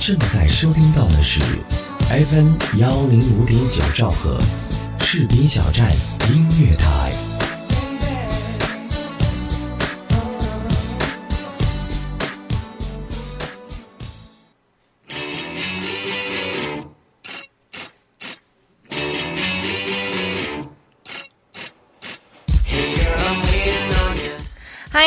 [0.00, 1.42] 正在收听到的是
[2.08, 4.38] FM 幺零五点九兆赫
[4.98, 5.92] 赤兵小站
[6.32, 7.29] 音乐台。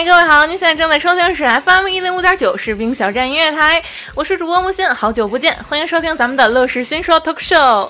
[0.06, 3.82] 各位好，您现在正在收听的是 FM 一零五点九士兵小站音乐台，
[4.14, 7.90] 我是主播木心，好久不见，欢迎收听咱们的乐视新说 talk show。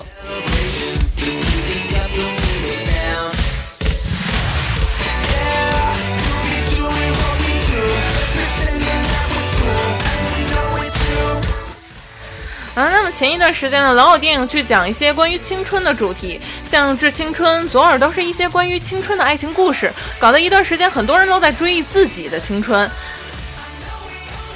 [12.74, 22.90] 啊，那么前一段时间呢，老有电影去讲一些关于青春的主题，像《致青春》《左耳》都是一些关于青春的爱情故事，搞得一段时间很多人都在追忆自己的青春。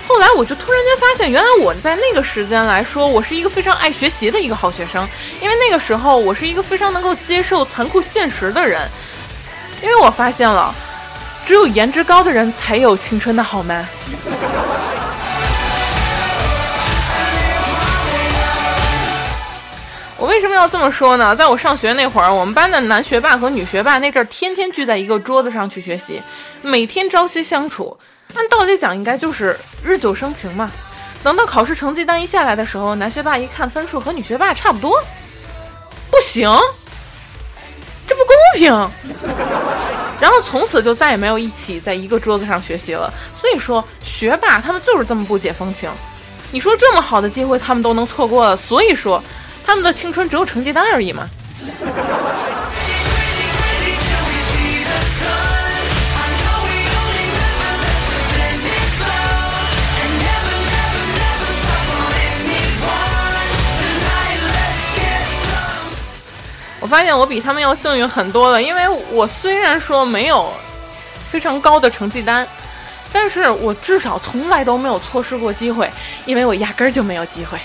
[0.08, 5.06] 后来我就突然间发现，原来我在那个时间来说，我是一个非常爱学习的一个好学生，
[5.40, 8.88] 因为那个时候我是一个非常能够接受残酷现实的人，
[9.80, 10.74] 因为我发现了，
[11.44, 13.86] 只有颜值高的人才有青春的好吗。
[20.18, 21.34] 我为什么要这么说呢？
[21.36, 26.20] 在我上学那会儿，我们班的男学霸和女学霸那阵儿天天聚在一个桌子上去学习，
[26.60, 27.96] 每天朝夕相处。
[28.34, 30.72] 按道理讲，应该就是日久生情嘛。
[31.22, 35.00] 等到考试成绩单一下来的时候，男学霸一看分数和女学霸差不多，
[36.10, 36.50] 不行，
[38.08, 38.72] 这不公平。
[40.18, 43.08] 然后从此就再也没有一起在一个桌子上学习了。
[43.36, 45.88] 所以说，学霸他们就是这么不解风情。
[46.50, 49.22] 你说这么好的机会他们都能错过了，所以说。
[49.68, 51.28] 他们的青春只有成绩单而已嘛。
[66.80, 70.50] 我发现我比他们要幸运很多了，因为我虽然说没有
[71.30, 72.48] 非常高的成绩单，
[73.12, 75.90] 但是我至少从来都没有错失过机会，
[76.24, 77.58] 因为我压根儿就没有机会。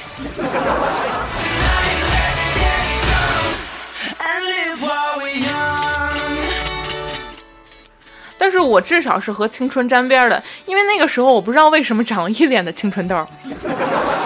[8.53, 13.27] 是我至少是和青春沾边的，因为那个时候我不知道为什么长了一脸的青春痘。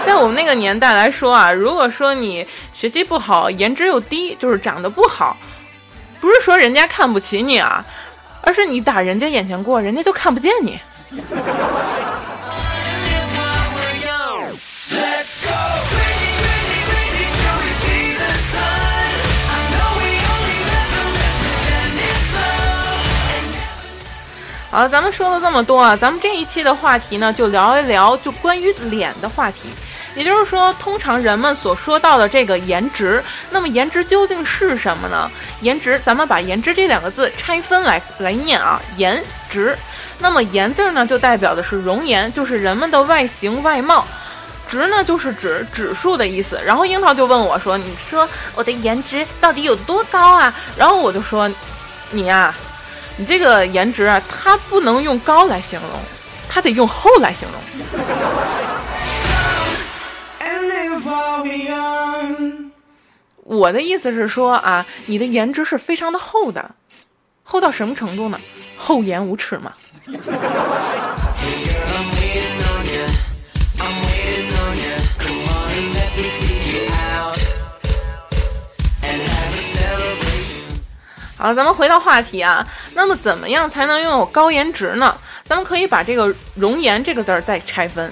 [0.06, 5.36] 在我们那个年代来说啊，如果说你学习不好，颜值又低，就是长得不好，
[6.22, 7.84] 不是说人家看不起你啊，
[8.42, 10.80] 而是你打人家眼前过，人家就看不见你。
[24.78, 29.70] 好，咱们说了这么多啊，咱们这一期的话题呢，就聊一聊就关于脸的话题。
[30.14, 35.32] 也就是说，通常人们所说到的这个颜值，那么颜值究竟是什么呢？
[35.62, 39.76] 颜值，咱们把颜值这两个字拆分来来念啊，颜值。
[40.20, 44.06] 那么颜字呢，就代表的是容颜，就是人们的外形外貌；
[44.68, 46.62] 值呢，就是指指数的意思。
[46.64, 51.50] 然后樱桃就问我说：“你说我的颜值到底有多高啊？”然后我就说
[52.12, 52.54] ：“你呀。”
[53.20, 55.90] 你这个颜值啊，它不能用高来形容，
[56.48, 57.60] 它得用厚来形容。
[63.44, 66.76] 我的意思是说啊，你的颜值是非常的厚的，
[67.44, 68.40] 厚到什么程度呢？
[68.78, 69.74] 厚颜无耻嘛。
[81.38, 82.66] 好，咱们回到话题啊。
[82.94, 85.16] 那么，怎么样才能拥有高颜值呢？
[85.46, 88.12] 咱们可以把这个“容颜”这个字儿再拆分，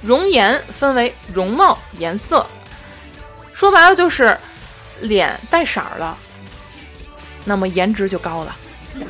[0.00, 2.46] 容颜分为容貌、颜色，
[3.52, 4.38] 说白了就是
[5.00, 6.16] 脸带色儿了，
[7.44, 8.56] 那么颜值就高了。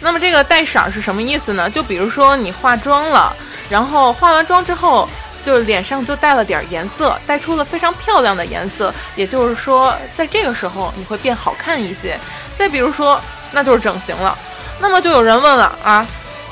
[0.00, 1.68] 那么这个带色儿是什么意思呢？
[1.68, 3.34] 就比如说你化妆了，
[3.68, 5.08] 然后化完妆之后。
[5.48, 8.92] 就是脸上就带了点颜色，带出了非常漂亮的颜色。
[9.16, 12.18] 也就是说，在这个时候你会变好看一些。
[12.54, 13.18] 再比如说，
[13.50, 14.36] 那就是整形了。
[14.78, 16.06] 那么就有人问了啊，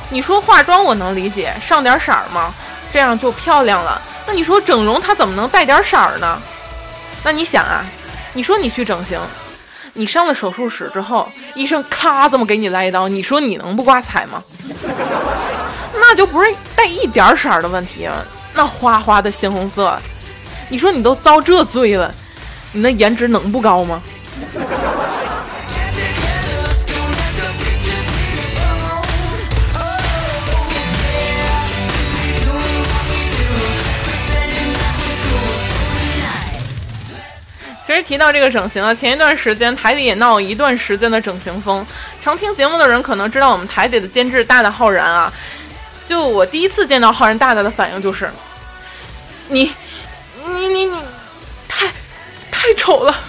[0.08, 2.54] 你说化妆我能理解，上点色儿吗？
[2.90, 4.00] 这样就漂亮了。
[4.26, 6.40] 那你说整容它怎么能带点色儿呢？
[7.22, 7.84] 那你想啊，
[8.32, 9.20] 你说你去整形，
[9.92, 14.42] 你上了手术室之后，医生咔这么给你来一刀，你说你能不挂彩吗？
[15.92, 18.08] 那就不是带一点色儿的问题。
[18.56, 19.96] 那花花的鲜红色。
[20.68, 22.12] 你说你都遭这罪了
[22.72, 24.02] 你那颜值能不高吗？
[37.86, 41.86] 其实提到这个整形啊前一段时间台里也闹了一段时间的整形风。
[42.20, 45.32] 常听节目的人可能知道我们台里的监制大大浩然啊。
[46.04, 48.28] 就我第一次见到浩然大大的反应就是
[49.48, 49.72] 你，
[50.46, 50.96] 你你你，
[51.68, 51.86] 太，
[52.50, 53.14] 太丑了。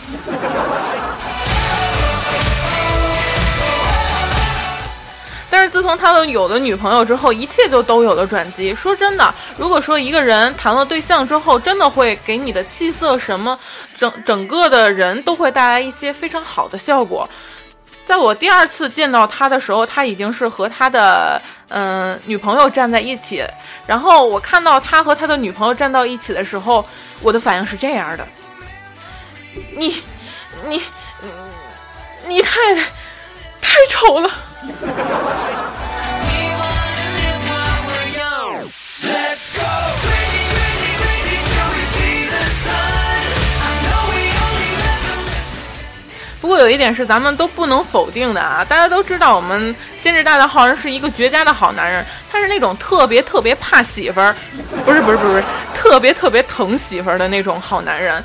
[5.49, 8.75] 但是自从他有了女朋友之后，一切就都有了转机。
[8.75, 13.57] 说真的，如果说一个人谈了对象之后，真的会给你的气色什么，
[13.95, 17.27] 整整个的人都会带来一些非常好的效果。
[18.07, 23.45] 在我第二次见到他的时候，他已经是和他的嗯女朋友站在一起。
[23.85, 26.87] 然后我看到他和他的女朋友站到一起的时候，
[27.21, 28.25] 我的反应是这样的：
[29.75, 30.01] 你，
[30.65, 30.81] 你，
[32.27, 32.81] 你太太
[33.59, 34.31] 太丑了。
[39.03, 40.06] Let's go!
[46.47, 48.63] 不过有一点是咱们都不能否定的啊！
[48.63, 54.33] 大家都知道，我们监制大大浩然是一个绝佳的好男人，他是那种特别特别怕媳妇儿，
[54.85, 55.43] 不是不是不是，
[55.75, 58.23] 特别特别疼媳妇儿的那种好男人。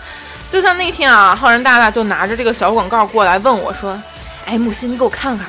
[0.53, 4.01] 就像那天啊，浩然大大就拿着这个小广告过来问我说
[4.47, 5.49] ：“哎，木心，你给我看看。”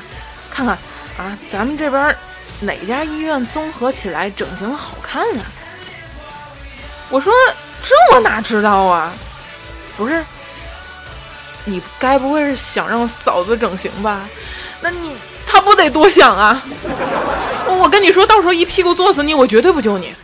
[0.50, 0.76] 看看
[1.16, 2.12] 啊，咱们这边
[2.58, 5.46] 哪家医院综合起来整形好看啊？
[7.08, 7.32] 我说
[7.84, 9.12] 这我哪知道啊？
[9.96, 10.24] 不是，
[11.64, 14.28] 你该不会是想让嫂子整形吧？
[14.80, 15.14] 那你
[15.46, 16.62] 他不得多想啊？
[17.66, 20.14] 我跟你说，到时候一屁股坐死你，我绝对不救你。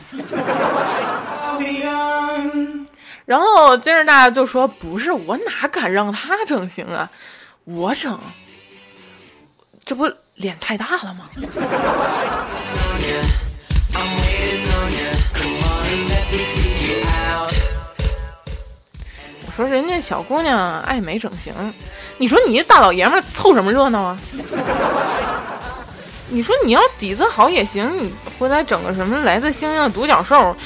[3.25, 7.09] 然后接着大家就说：“不是，我哪敢让他整形啊？
[7.65, 8.19] 我整。”
[9.85, 11.25] 这不脸太大了吗？
[19.61, 21.53] 说人家小姑娘爱美整形，
[22.17, 24.19] 你说你大老爷们凑什么热闹啊？
[26.33, 30.57] 你说你要底子好也行，你回来整个什么来自星星的独角兽，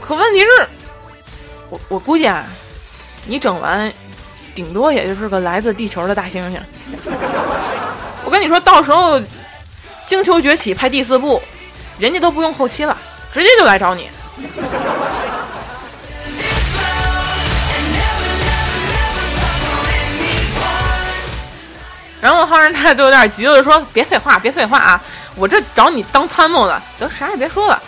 [0.00, 0.66] 可问题是，
[1.70, 2.44] 我我估计啊，
[3.24, 3.90] 你整完，
[4.54, 6.58] 顶多也就是个来自地球的大猩猩。
[8.24, 9.18] 我跟你说，到时候
[10.06, 11.40] 《星球崛起》拍第四部，
[11.98, 12.96] 人家都不用后期了，
[13.32, 14.08] 直接就来找你。
[22.22, 25.00] 然后浩然他就有点急了，说：“别废话，别废话啊！
[25.34, 27.82] 我这找你当参谋的，得啥也别说了，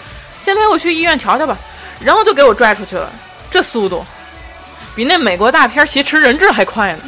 [0.45, 1.57] 先陪我去医院瞧瞧吧。”
[2.03, 3.09] 然后就给我拽出去了，
[3.49, 4.05] 这速度
[4.97, 6.99] 比那美国大片挟持人质还快呢。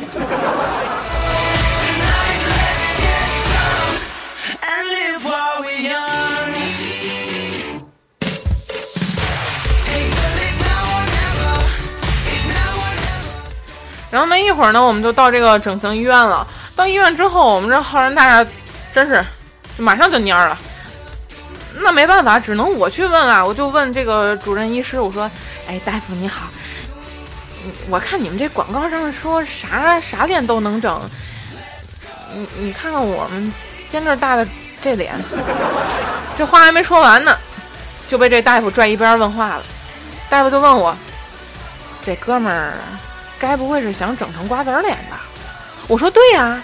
[14.13, 16.47] 然后没一会儿呢，我们就到这个整形医院了。
[16.77, 18.51] 到医院之后，我们这浩然大厦
[18.93, 19.25] 真是
[19.79, 20.57] 马上就蔫了。
[21.79, 23.45] 那没办法，只能我去问啊。
[23.45, 25.31] 我就问这个主任医师，我说
[25.69, 26.49] ：“哎，大夫你好，
[27.89, 31.01] 我看你们这广告上说啥啥脸都能整，
[32.35, 33.53] 你你看看我们
[33.91, 34.47] 监制大的
[34.83, 35.15] 这脸。”
[36.37, 37.37] 这话还没说完呢，
[38.09, 39.63] 就被这大夫拽一边问话了。
[40.29, 40.95] 大夫就问我
[42.05, 42.75] ：“这哥们儿。”
[43.39, 45.21] 该不会是想整成瓜子脸吧？
[45.89, 46.59] 我说对呀，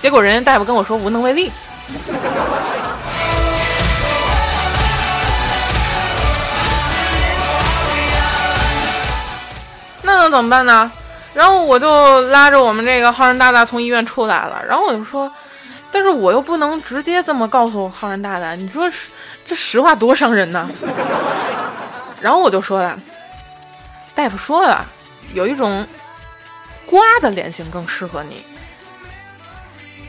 [0.00, 1.50] 结果人家大夫跟我说无能为力。
[10.02, 10.90] 那能怎么办呢？
[11.34, 14.62] 然后我就拉着我们这个浩然大大从医院出来了。
[14.66, 15.30] 然后我就说，
[15.92, 18.90] 但是我又不能直接这么告诉浩然大大，你说
[19.44, 20.70] 这实话多伤人呢？
[22.20, 22.98] 然后我就说了，
[24.14, 24.84] 大夫说了，
[25.34, 25.86] 有一种。
[26.86, 28.42] 瓜的脸型更适合你，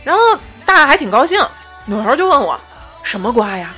[0.04, 0.22] 然后
[0.66, 1.40] 大还挺高兴，
[1.86, 2.60] 扭头就问我
[3.04, 3.74] 什么瓜呀？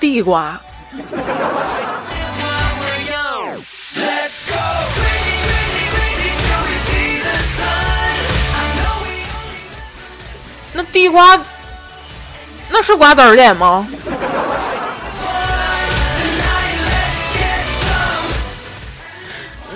[0.00, 0.60] 地瓜。
[10.72, 11.36] 那地瓜
[12.68, 13.86] 那是瓜子儿脸吗？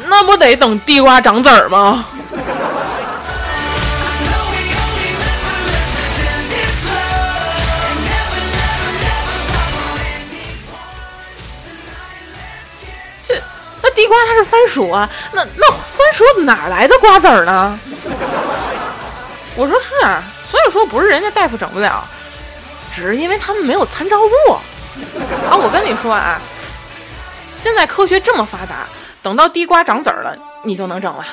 [0.07, 2.05] 那不得等地瓜长籽儿吗？
[14.13, 17.79] 瓜它是番薯啊，那那番薯哪来的瓜子儿呢？
[19.57, 22.05] 我说是啊，所以说不是人家大夫整不了，
[22.95, 24.61] 只是因为他们没有参照物啊。
[25.57, 26.39] 我跟你说啊，
[27.63, 28.87] 现在科学这么发达。
[29.23, 31.25] 等到地瓜长籽儿了，你就能整了。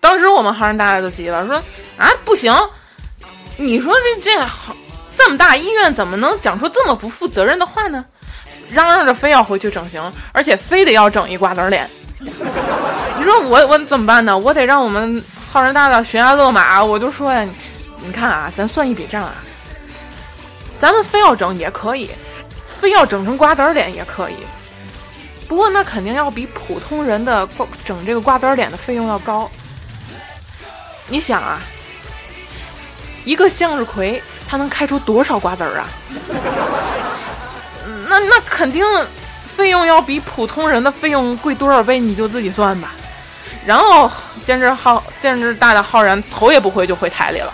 [0.00, 1.56] 当时我们浩然大爷就急了，说
[1.96, 2.52] ：“啊，不行！
[3.60, 4.74] 你说这这好
[5.16, 8.04] 这么大医院，怎么能讲出这么不负责任的话呢？
[8.68, 10.00] 嚷嚷着非要回去整形，
[10.32, 11.90] 而且非得要整一瓜子脸。
[12.20, 14.38] 你说我我怎么办呢？
[14.38, 16.84] 我得让我们浩然大大悬崖勒马。
[16.84, 17.44] 我就说呀，
[18.04, 19.34] 你看啊，咱算一笔账啊，
[20.78, 22.10] 咱们非要整也可以，
[22.66, 24.36] 非要整成瓜子脸也可以。
[25.48, 27.48] 不过那肯定要比普通人的
[27.84, 29.50] 整这个瓜子脸的费用要高。”
[31.08, 31.58] 你想啊，
[33.28, 35.84] 一个向日葵它能开出多少瓜子儿啊？
[38.08, 38.82] 那那肯定
[39.54, 42.00] 费用要比普通人的费用贵多少倍？
[42.00, 42.94] 你就自己算吧。
[43.66, 44.10] 然后
[44.46, 47.52] 监制浩监制大的浩然头也不回就回台里了。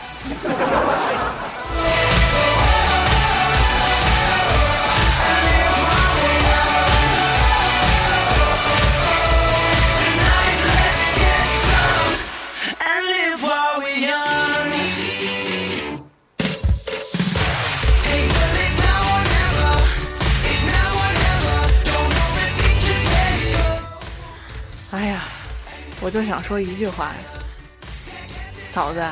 [26.15, 27.11] 就想说一句话，
[28.73, 29.05] 嫂子，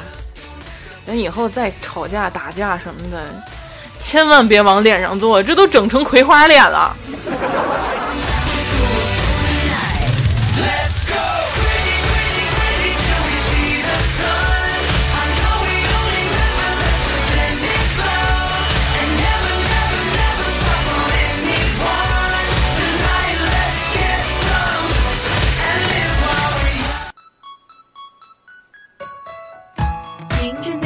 [1.04, 3.26] 咱以后再吵架打架什么的，
[3.98, 6.96] 千万别往脸上坐，这都整成葵花脸了。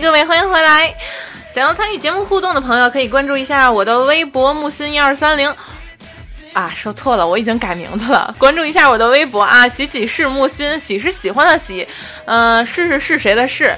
[0.00, 0.92] 各位，欢迎回来！
[1.54, 5.48] 想要参与节目互动的朋友，可以关注一下我的微博木心一二三零。
[6.52, 8.34] 啊，说错了，我已经改名字了。
[8.36, 11.86] 关注一下我的微博啊，喜喜是木心，喜是喜欢的喜，
[12.24, 13.76] 嗯，是是是谁的是？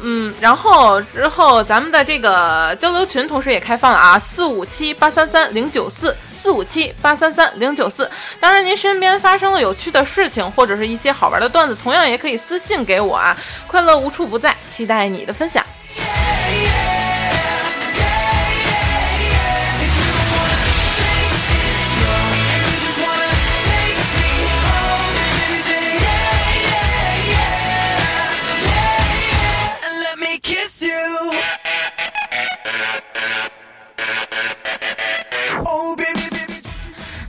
[0.00, 6.16] 嗯，然后之后咱们的这个交流群同时也开放了啊，四五七八三三零九四。
[6.40, 13.36] 四五七八三三零九四，当然您身边发生了有趣的事情，或者是一些好玩的段子，同样也可以私信给我啊！
[13.66, 15.64] 快乐无处不在，期待你的分享。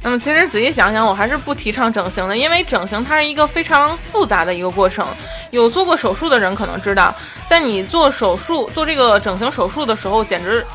[0.09, 5.05] 那么其实仔细想想，我还是不提倡整形的，因为整形它是一个非常复杂的一个过程。
[5.51, 7.13] 有做过手术的人可能知道，
[7.47, 10.65] 在你做手术做这个整形手术的时候，简直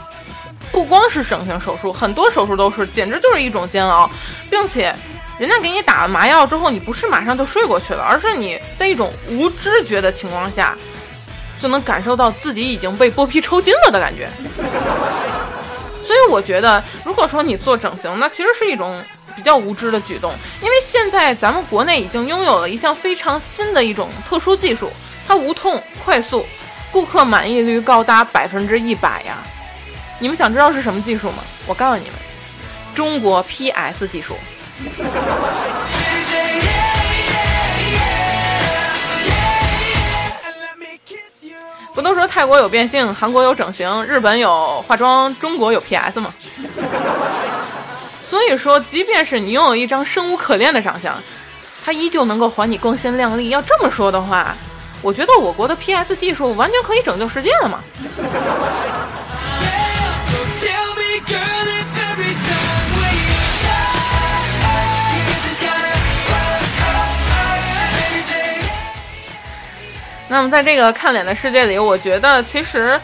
[0.70, 4.08] 不光是整形手术，很多手术都是，简直就是一种煎熬，
[4.48, 4.94] 并且
[5.36, 10.76] 人家给你打了麻药之后，你不是马上就睡过去了，而是你在一种无知觉的情况下，
[11.60, 14.28] 就能感受到自己已经被剥皮抽筋了的感觉。
[16.04, 19.02] 所以我觉得，如果说你做整形，那其实是一种
[19.36, 24.90] 比较无知的举动，因为现在咱们国内已经拥有了一项非常新的一种特殊技术，
[25.26, 26.46] 它无痛、快速，
[26.90, 29.38] 顾客满意率高达百分之一百呀！
[30.20, 31.42] 你们想知道是什么技术吗？
[31.66, 32.14] 我告诉你们，
[32.94, 34.36] 中国 PS 技术。
[41.94, 46.34] 不都说泰国有变性，韩国有整形，日本有化妆，中国有 PS 吗？
[48.34, 51.14] 所以说，即便是你拥有一张生无可恋的长相，
[51.84, 53.50] 它依旧能够还你光鲜亮丽。
[53.50, 54.56] 要这么说的话，
[55.02, 57.78] 我觉得我国的 PS 技术完全可以拯救世界了嘛。
[70.26, 73.00] 那么，在这个看脸的世界里，我觉得其实，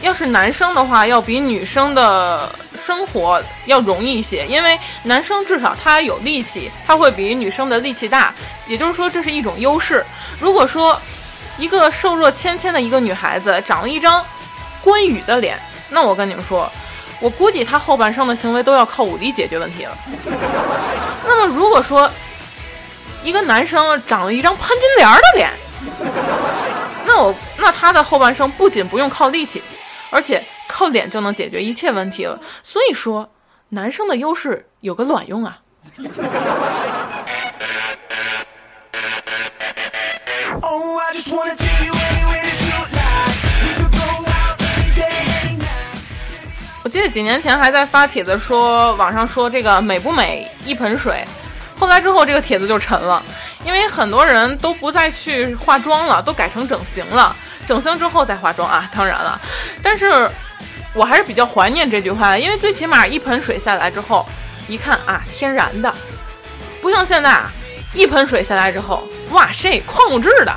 [0.00, 2.50] 要是男生的话，要比女生的
[2.90, 8.34] 生活要容易一些，因为男生至少他有力气，他会比女生的力气大，
[8.66, 10.04] 也就是说这是一种优势。
[10.40, 11.00] 如果说
[11.56, 14.24] 一个瘦弱纤纤的一个女孩子长了一张
[14.82, 15.56] 关羽的脸，
[15.90, 16.68] 那我跟你们说，
[17.20, 19.96] 我估计他后半生的行为都要靠武力解决问题了。
[21.24, 22.10] 那么如果说
[23.22, 25.50] 一个男生长了一张潘金莲的脸，
[27.06, 29.62] 那我那他的后半生不仅不用靠力气，
[30.10, 30.42] 而且
[30.80, 32.40] 靠脸就能解决一切问题了。
[32.62, 33.30] 所以说，
[33.68, 35.58] 男生的优势有个卵用啊！
[46.82, 51.22] 我记得几年前还在发帖子说，网上说这个美不美一盆水，
[51.78, 53.22] 后来之后这个帖子就沉了，
[53.66, 59.38] 因为很多人都不再去化妆了，都改成整形了，整形之后再化妆啊，当然了，
[59.82, 60.26] 但是
[60.92, 64.26] 我还是比较怀念这句话，因为最起码一盆水下来之后，
[64.66, 65.94] 一看啊，天然的，
[66.82, 67.50] 不像现在啊，
[67.94, 70.52] 一盆水下来之后，哇塞，矿物质的。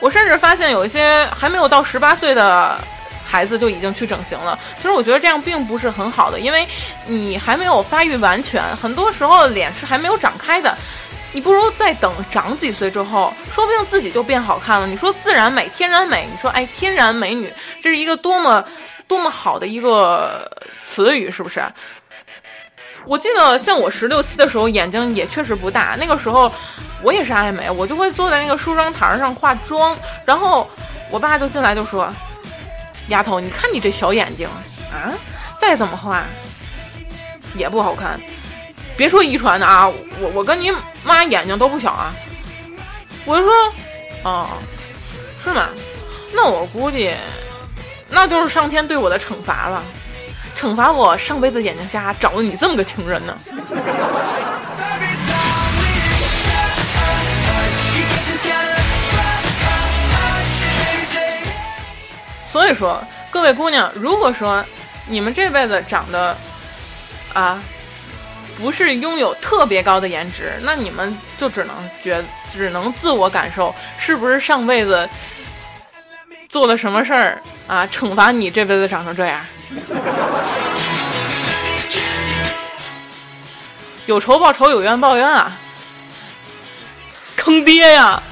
[0.00, 2.76] 我甚至发现有一些还没有到十八岁的
[3.24, 4.58] 孩子就已经去整形了。
[4.76, 6.66] 其实我觉得这样并不是很好的，因为
[7.06, 10.76] 你还没有发育完全，很多时候脸是还没有长开的。
[11.34, 14.86] 你不如再等长几岁之后，说不定自己就变好看了。
[14.86, 18.64] 你说自然美、天然美，你说哎，天然美女，这是一个多么
[19.06, 20.50] 多么好的一个
[20.82, 21.62] 词语，是不是？
[23.04, 26.50] 我记得像我十六七的时候，眼睛也确实不大，那个时候。
[27.02, 30.66] 我也是爱美，我就会坐在那个梳妆台上化妆，然后
[31.10, 32.08] 我爸就进来就说
[33.08, 34.48] ：“丫头，你看你这小眼睛
[34.90, 35.12] 啊，
[35.60, 36.24] 再怎么画
[37.54, 38.18] 也不好看。
[38.96, 39.88] 别说遗传的啊，
[40.20, 40.72] 我我跟你
[41.02, 42.14] 妈眼睛都不小啊。”
[43.26, 43.52] 我就说
[44.24, 44.48] ：“哦，
[45.42, 45.68] 是吗？
[46.32, 47.14] 那我估计
[48.10, 49.82] 那就是上天对我的惩罚了，
[50.56, 53.36] 惩罚我上辈子眼睛瞎，找了你这么个情人呢。”
[62.50, 63.02] 所以说，
[63.32, 64.64] 各位姑娘，如果说
[65.08, 66.36] 你们这辈子长得
[67.32, 67.58] 啊
[68.56, 75.08] 不是拥有特别高的颜值，那你们就只能觉只能自我感受，是不是上辈子
[76.48, 79.44] 做了什么事儿啊，惩罚你这辈子长成这样？
[84.06, 85.50] 有仇报仇，有冤报冤啊！
[87.36, 88.22] 坑爹呀！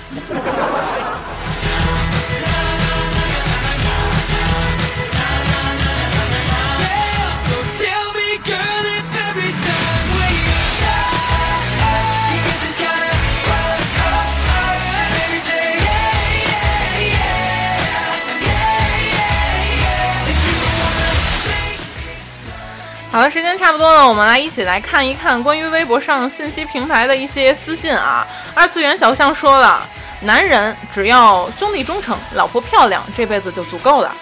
[23.23, 28.27] 好了，时间差不多了，我们来一起来看一看关于微博上信息平台的一些私信啊。
[28.53, 29.87] 二次元小象说了，
[30.23, 34.13] 男人只要兄弟忠诚，老婆漂亮，这辈子就足够了。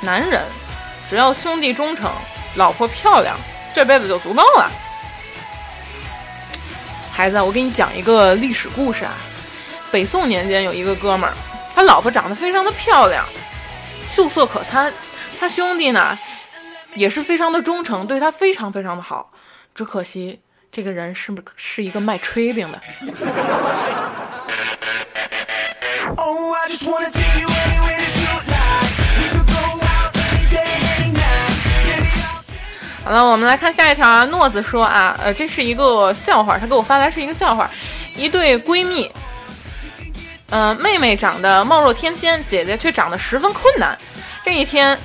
[0.00, 0.42] 男人
[1.08, 2.12] 只要兄弟忠诚，
[2.56, 3.34] 老婆漂亮，
[3.74, 4.70] 这辈子就足够了。
[7.14, 9.14] 孩子，我给你讲一个历史故事啊。
[9.90, 11.32] 北宋年间有一个哥们儿，
[11.74, 13.24] 他老婆长得非常的漂亮，
[14.06, 14.92] 秀色可餐，
[15.40, 16.18] 他兄弟呢？
[16.94, 19.30] 也是非常的忠诚，对他非常非常的好，
[19.74, 20.38] 只可惜
[20.70, 22.80] 这个人是是一个卖炊饼的。
[33.04, 34.24] 好了，我们来看下一条啊。
[34.26, 37.70] 诺子说啊，呃，这是一个笑话，他给我发来是一个笑话，
[38.16, 39.10] 一对闺蜜，
[40.50, 43.96] 嗯，妹妹长得貌若天仙，姐姐却长得十分困难。
[44.44, 44.98] 这一天。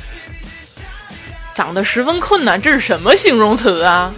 [1.57, 4.13] 长得十分困难，这是什么形容词啊？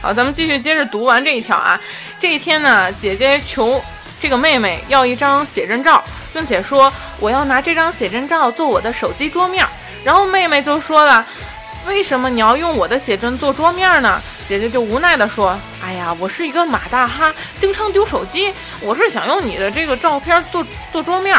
[0.00, 1.76] 好，咱们继续接着读完这一条啊。
[2.20, 3.82] 这一天呢，姐姐求
[4.20, 6.00] 这个妹妹要一张写真照，
[6.32, 9.66] 并且说我要拿这张写真照做我的手机桌面。
[10.04, 11.26] 然后妹妹就说了
[11.88, 18.54] ：“为什么你要用我的写真做桌面呢？”姐姐就无奈地说：“哎呀，我是一个马大哈，经常丢手机。
[18.80, 21.36] 我是想用你的这个照片做做桌面，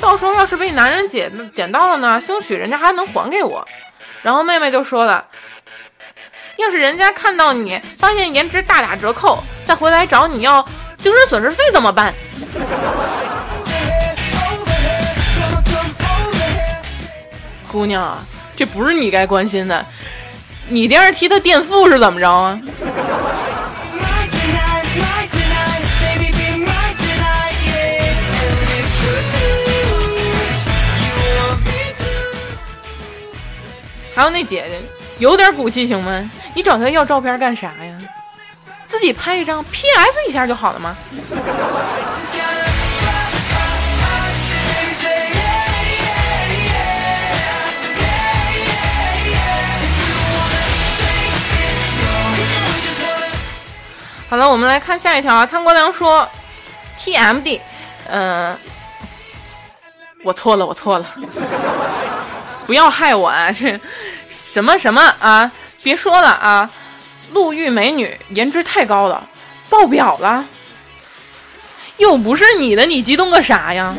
[0.00, 3.66] 到时候要是被男人捡捡到了呢，兴许人家还能还给我。”
[4.22, 5.22] 然后妹妹就说了
[6.56, 10.62] ：“要是人家看到你，发现颜值大打折扣，再回来找你要
[11.02, 12.14] 精神损失费怎么办？”
[17.70, 18.18] 姑娘啊，
[18.56, 19.84] 这不是你该关心的。
[20.72, 22.60] 你电视机的垫付是怎么着啊？
[34.14, 34.80] 还有那姐姐，
[35.18, 36.30] 有点骨气行吗？
[36.54, 37.98] 你找她要照片干啥呀？
[38.86, 40.96] 自己拍一张 PS 一下就好了吗？
[54.30, 55.44] 好了，我们来看下一条啊。
[55.44, 56.24] 汤国良说
[57.00, 57.58] ：“TMD，
[58.08, 58.56] 嗯、
[60.22, 61.06] 我错了，我错了，
[62.64, 63.50] 不要害我啊！
[63.50, 63.80] 这
[64.52, 65.50] 什么什么啊？
[65.82, 66.70] 别说了啊！
[67.32, 69.28] 陆玉美女颜值太高了，
[69.68, 70.46] 爆表了，
[71.96, 73.92] 又不是你的，你激动个啥呀？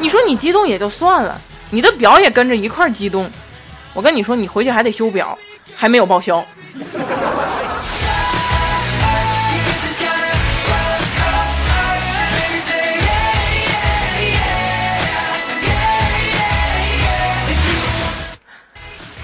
[0.00, 1.40] 你说你激动也就算了，
[1.70, 3.30] 你的表也跟着一块激动。
[3.94, 5.38] 我跟你说，你回去还得修表，
[5.76, 6.44] 还没有报销。”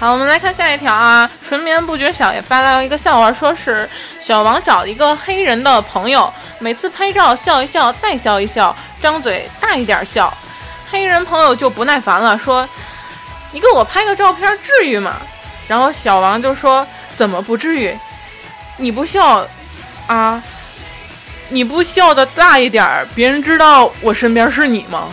[0.07, 1.29] 好，我们来看下一条啊。
[1.45, 3.89] 纯棉不觉晓也发来了一个笑话，说是
[4.21, 10.33] 小王找一个黑人的朋友，每次拍照笑一笑，再笑一笑，张嘴大一点笑。
[10.89, 12.65] 黑人朋友就不耐烦了，说
[13.51, 15.11] ：“你给我拍个照片，至于吗？”
[15.67, 17.93] 然后小王就说：“怎么不至于？
[18.77, 19.45] 你不笑
[20.07, 20.41] 啊？
[21.49, 25.09] 你不笑的大一点，别人知道我身边是你吗？”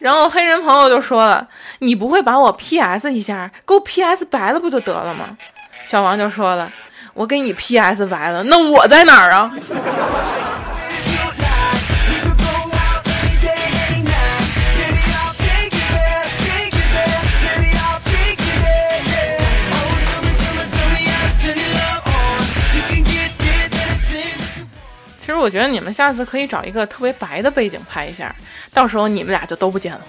[0.00, 1.46] 然后黑人朋友就说了
[1.80, 5.36] ：“你不会把我 PS 一下，给我 PS 白了不就得了吗？”
[5.86, 6.72] 小王就说了
[7.12, 9.52] ：“我给你 PS 白了，那我在哪儿啊？”
[25.20, 28.34] 其实我觉得你们下次可以找一个特别白的背景拍一下，
[28.72, 30.00] 到时候你们俩就都不见了。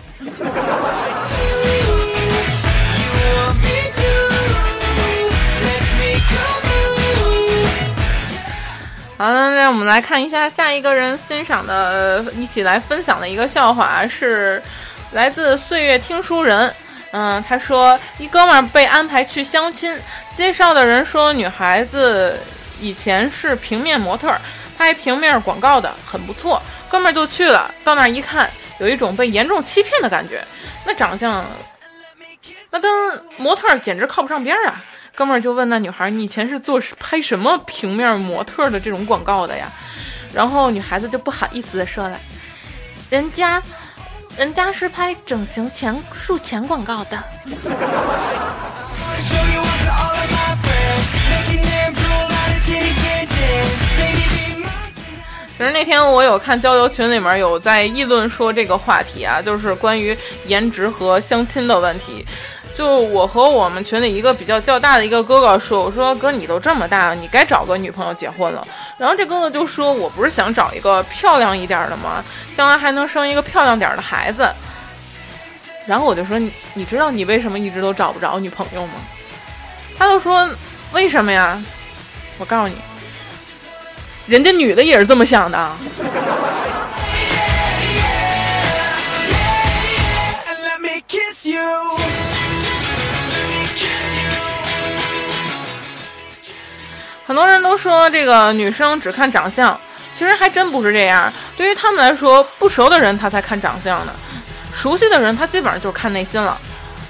[9.17, 14.62] 好了，让我们来看一下下一个人欣赏的，一起来分享的一个笑话是
[15.12, 16.74] 来自岁月听书人。
[17.12, 19.95] 嗯，他说一哥们儿被安排去相亲，
[20.36, 22.39] 介绍的人说女孩子
[22.80, 24.41] 以前是平面模特儿。
[24.82, 27.72] 拍平面广告的很不错，哥们儿就去了。
[27.84, 30.44] 到那儿一看，有一种被严重欺骗的感觉。
[30.84, 31.46] 那长相，
[32.72, 34.84] 那跟模特简直靠不上边儿啊！
[35.13, 39.72] 哥们儿就问那女孩：“你以前是做拍什么平面模特的这种广告的呀？”
[40.34, 42.20] 然后女孩子就不好意思的说了
[43.12, 43.62] ：“人家，
[44.36, 47.24] 人家是拍整形前术前广告的。”
[55.62, 62.26] 其实那天我有看交流群里面有在议论说这个话题啊，就是关于颜值和相亲的问题。
[62.76, 72.26] 就我和我们群里一个比较较大的一个哥哥说：“我说哥，你都这么大了，你该找个女朋友结婚了。”然后这哥哥就说：“我不是想找一个漂亮一点的吗？
[72.56, 74.50] 将来还能生一个漂亮点的孩子。”
[75.86, 78.93] 然后我就说：“你你知道你为什么一直都找不着女朋友吗？”
[79.95, 80.50] 他就说
[80.91, 81.62] ：“为什么呀？”
[82.41, 82.74] 我告诉你。
[84.32, 85.70] 人家女的也是这么想的。
[97.28, 99.78] 很多人都说这个女生只看长相，
[100.17, 101.32] 其实还真不是这样。
[101.58, 104.13] 对于他们来说，不熟的人他才看长相呢，
[104.74, 106.58] 熟悉的人他基本上就是看内心了。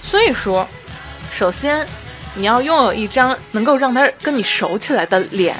[0.02, 0.68] 所以说，
[1.32, 1.86] 首先
[2.34, 5.56] 你要拥有一张能够让他跟你熟起来的脸。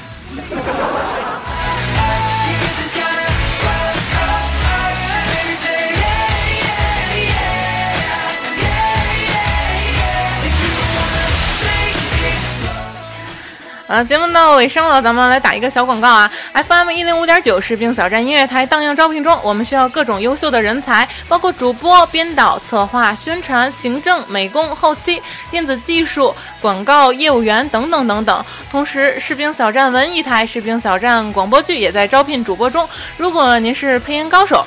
[13.92, 28.42] 啊，节目到尾声了，咱们来打一个小广告啊！FM 一零五点九士兵小站音乐台荡漾招聘中，我们需要各种优秀的人才，包括主播、编导、策划、宣传、行政、美工、后期、电子技术、广告业务员等等等等。
[28.70, 32.88] 同时，士兵小站文艺台、士兵小站广播剧也在招聘主播中。
[33.18, 34.66] 如果您是配音高手，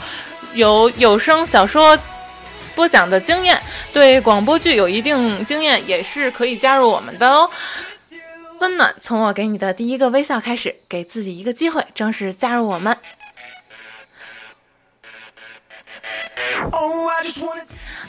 [0.54, 1.98] 有有声小说
[2.76, 3.60] 播讲的经验，
[3.92, 7.50] 对广播剧有一定经验，也是可以加入我们的哦。
[8.60, 12.96] 温暖从我给你的第一个微笑开始，给自己一个机会，正式加入我们。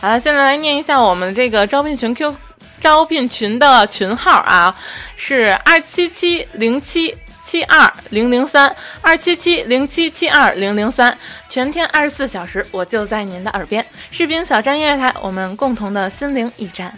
[0.01, 2.35] 好了，现在来念一下我们这个招聘群 Q
[2.81, 4.77] 招聘群的群号啊，
[5.17, 11.17] 是二七七零七七二零零三二七七零七七二零零三，
[11.49, 13.85] 全天二十四小时，我就在您的耳边。
[14.11, 16.93] 士兵小站音乐台，我们共同的心灵驿站。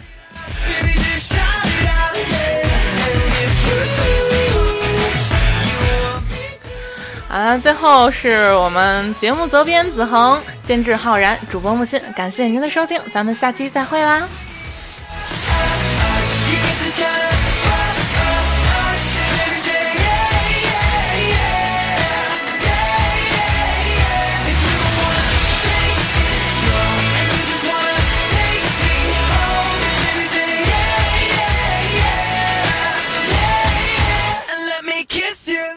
[7.31, 14.27] 好了，最后是我们节目责编子恒，监制浩然，主播木心，感谢您的收听，咱们下期再会啦。